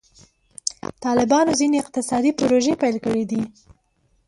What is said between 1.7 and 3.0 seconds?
اقتصادي پروژې پیل